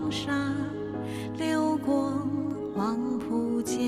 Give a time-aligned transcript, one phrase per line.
[0.00, 0.32] 多少黄沙
[1.38, 2.12] 流过
[2.74, 3.78] 黄浦江，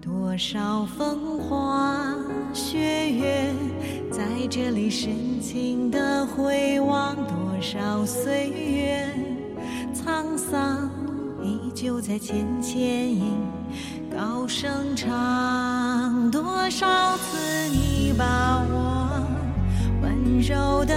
[0.00, 2.14] 多少风花
[2.52, 3.52] 雪月
[4.10, 9.08] 在这里深情的回望，多少岁月
[9.94, 10.90] 沧桑
[11.42, 12.80] 依旧在浅浅
[13.14, 13.38] 吟
[14.10, 19.26] 高声唱，多少次你把我
[20.02, 20.94] 温柔的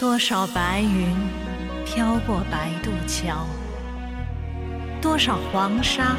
[0.00, 1.14] 多少白云
[1.84, 3.46] 飘过白渡桥，
[4.98, 6.16] 多少黄沙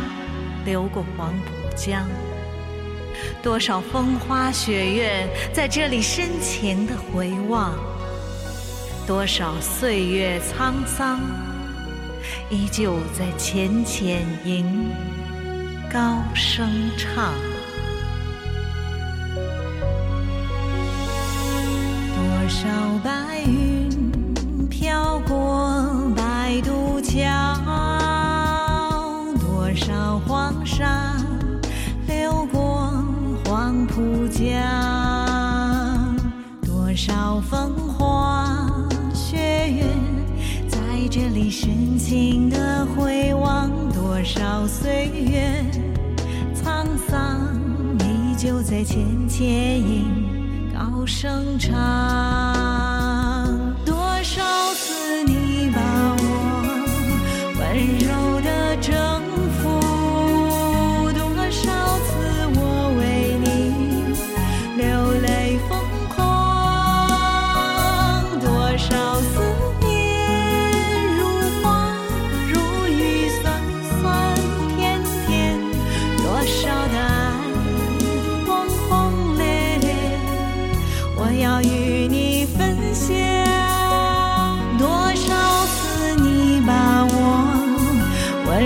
[0.64, 2.08] 流过黄浦江，
[3.42, 7.74] 多少风花雪月在这里深情的回望，
[9.08, 11.20] 多少岁月沧桑
[12.52, 14.92] 依旧在浅浅吟
[15.92, 17.34] 高声唱。
[22.52, 22.68] 少
[23.02, 27.26] 白云飘过白渡桥，
[29.40, 31.16] 多少黄沙
[32.08, 32.92] 流过
[33.46, 34.52] 黄浦江，
[36.62, 38.70] 多少风花
[39.14, 39.38] 雪
[39.72, 39.86] 月
[40.68, 40.78] 在
[41.10, 45.50] 这里深情的回望，多少岁月
[46.54, 47.40] 沧桑
[48.00, 50.41] 依旧在浅浅吟。
[50.82, 51.78] 高声唱，
[53.86, 53.94] 多
[54.24, 54.42] 少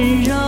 [0.05, 0.44] 温柔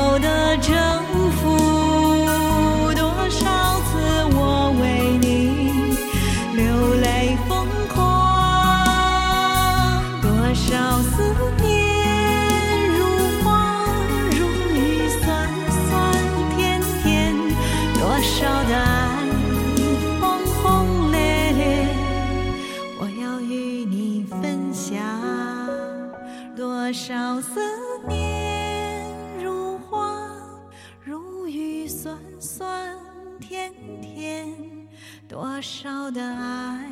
[35.27, 36.89] 多少的爱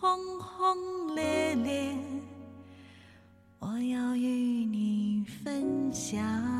[0.00, 1.94] 轰轰烈烈。
[3.58, 6.59] 我要与你分享。